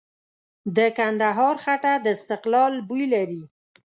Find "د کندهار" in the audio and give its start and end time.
0.75-1.55